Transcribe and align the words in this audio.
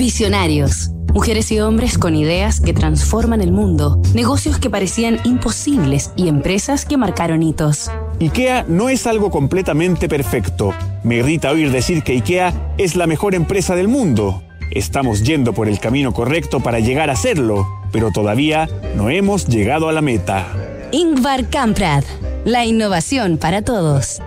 Visionarios. 0.00 0.92
Mujeres 1.12 1.52
y 1.52 1.60
hombres 1.60 1.98
con 1.98 2.14
ideas 2.14 2.62
que 2.62 2.72
transforman 2.72 3.42
el 3.42 3.52
mundo, 3.52 4.00
negocios 4.14 4.58
que 4.58 4.70
parecían 4.70 5.20
imposibles 5.24 6.10
y 6.16 6.28
empresas 6.28 6.86
que 6.86 6.96
marcaron 6.96 7.42
hitos. 7.42 7.90
IKEA 8.18 8.64
no 8.66 8.88
es 8.88 9.06
algo 9.06 9.30
completamente 9.30 10.08
perfecto. 10.08 10.72
Me 11.04 11.16
irrita 11.16 11.50
oír 11.50 11.70
decir 11.70 12.02
que 12.02 12.12
IKEA 12.12 12.72
es 12.78 12.96
la 12.96 13.06
mejor 13.06 13.34
empresa 13.34 13.76
del 13.76 13.88
mundo. 13.88 14.42
Estamos 14.70 15.22
yendo 15.22 15.52
por 15.52 15.68
el 15.68 15.78
camino 15.78 16.14
correcto 16.14 16.60
para 16.60 16.80
llegar 16.80 17.10
a 17.10 17.14
serlo, 17.16 17.68
pero 17.92 18.10
todavía 18.10 18.70
no 18.96 19.10
hemos 19.10 19.48
llegado 19.48 19.90
a 19.90 19.92
la 19.92 20.00
meta. 20.00 20.46
Ingvar 20.92 21.50
Kamprad. 21.50 22.04
La 22.46 22.64
innovación 22.64 23.36
para 23.36 23.60
todos. 23.60 24.22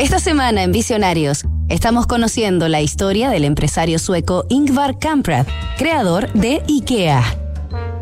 Esta 0.00 0.18
semana 0.18 0.62
en 0.62 0.72
Visionarios 0.72 1.44
estamos 1.68 2.06
conociendo 2.06 2.68
la 2.68 2.80
historia 2.80 3.28
del 3.28 3.44
empresario 3.44 3.98
sueco 3.98 4.46
Ingvar 4.48 4.98
Kamprad, 4.98 5.46
creador 5.76 6.32
de 6.32 6.62
IKEA. 6.66 7.22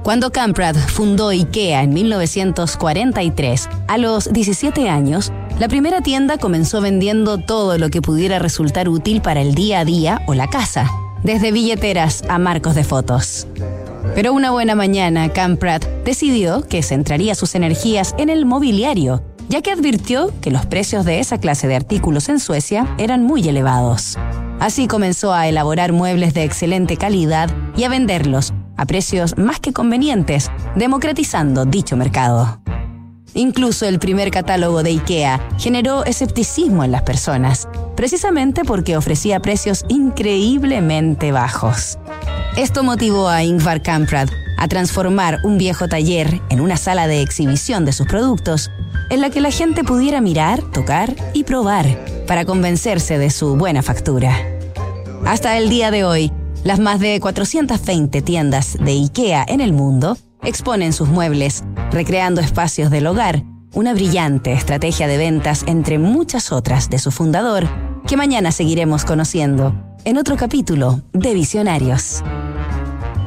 Cuando 0.04 0.30
Kamprad 0.30 0.76
fundó 0.76 1.30
IKEA 1.30 1.82
en 1.82 1.92
1943, 1.92 3.68
a 3.88 3.98
los 3.98 4.32
17 4.32 4.88
años, 4.88 5.32
la 5.58 5.66
primera 5.66 6.00
tienda 6.00 6.38
comenzó 6.38 6.80
vendiendo 6.80 7.38
todo 7.38 7.78
lo 7.78 7.90
que 7.90 8.00
pudiera 8.00 8.38
resultar 8.38 8.88
útil 8.88 9.20
para 9.20 9.40
el 9.40 9.56
día 9.56 9.80
a 9.80 9.84
día 9.84 10.22
o 10.28 10.34
la 10.34 10.48
casa, 10.48 10.88
desde 11.24 11.50
billeteras 11.50 12.22
a 12.28 12.38
marcos 12.38 12.76
de 12.76 12.84
fotos. 12.84 13.48
Pero 14.14 14.32
una 14.32 14.52
buena 14.52 14.76
mañana, 14.76 15.32
Kamprad 15.32 15.82
decidió 16.04 16.62
que 16.62 16.84
centraría 16.84 17.34
sus 17.34 17.56
energías 17.56 18.14
en 18.18 18.28
el 18.28 18.46
mobiliario 18.46 19.20
ya 19.48 19.62
que 19.62 19.72
advirtió 19.72 20.32
que 20.40 20.50
los 20.50 20.66
precios 20.66 21.04
de 21.04 21.20
esa 21.20 21.38
clase 21.38 21.68
de 21.68 21.76
artículos 21.76 22.28
en 22.28 22.40
Suecia 22.40 22.94
eran 22.98 23.24
muy 23.24 23.48
elevados. 23.48 24.16
Así 24.60 24.88
comenzó 24.88 25.32
a 25.32 25.48
elaborar 25.48 25.92
muebles 25.92 26.34
de 26.34 26.44
excelente 26.44 26.96
calidad 26.96 27.50
y 27.76 27.84
a 27.84 27.88
venderlos 27.88 28.52
a 28.76 28.86
precios 28.86 29.36
más 29.36 29.60
que 29.60 29.72
convenientes, 29.72 30.50
democratizando 30.76 31.64
dicho 31.64 31.96
mercado. 31.96 32.60
Incluso 33.34 33.86
el 33.86 33.98
primer 33.98 34.30
catálogo 34.30 34.82
de 34.82 34.90
IKEA 34.90 35.40
generó 35.58 36.04
escepticismo 36.04 36.84
en 36.84 36.92
las 36.92 37.02
personas, 37.02 37.68
precisamente 37.94 38.64
porque 38.64 38.96
ofrecía 38.96 39.40
precios 39.40 39.84
increíblemente 39.88 41.30
bajos. 41.32 41.98
Esto 42.56 42.82
motivó 42.82 43.28
a 43.28 43.44
Ingvar 43.44 43.82
Kamprad 43.82 44.28
a 44.58 44.68
transformar 44.68 45.38
un 45.44 45.56
viejo 45.56 45.88
taller 45.88 46.42
en 46.50 46.60
una 46.60 46.76
sala 46.76 47.06
de 47.06 47.22
exhibición 47.22 47.84
de 47.84 47.92
sus 47.92 48.06
productos 48.06 48.70
en 49.08 49.20
la 49.20 49.30
que 49.30 49.40
la 49.40 49.50
gente 49.50 49.84
pudiera 49.84 50.20
mirar, 50.20 50.60
tocar 50.72 51.14
y 51.32 51.44
probar 51.44 51.86
para 52.26 52.44
convencerse 52.44 53.18
de 53.18 53.30
su 53.30 53.56
buena 53.56 53.82
factura. 53.82 54.36
Hasta 55.24 55.56
el 55.56 55.70
día 55.70 55.90
de 55.90 56.04
hoy, 56.04 56.32
las 56.64 56.80
más 56.80 57.00
de 57.00 57.18
420 57.20 58.20
tiendas 58.22 58.76
de 58.78 58.92
IKEA 58.92 59.44
en 59.48 59.60
el 59.60 59.72
mundo 59.72 60.18
exponen 60.42 60.92
sus 60.92 61.08
muebles, 61.08 61.64
recreando 61.90 62.40
espacios 62.40 62.90
del 62.90 63.06
hogar, 63.06 63.44
una 63.72 63.94
brillante 63.94 64.52
estrategia 64.52 65.06
de 65.06 65.18
ventas 65.18 65.64
entre 65.66 65.98
muchas 65.98 66.52
otras 66.52 66.90
de 66.90 66.98
su 66.98 67.10
fundador, 67.10 67.68
que 68.06 68.16
mañana 68.16 68.50
seguiremos 68.52 69.04
conociendo 69.04 69.74
en 70.04 70.16
otro 70.16 70.36
capítulo 70.36 71.02
de 71.12 71.34
Visionarios. 71.34 72.22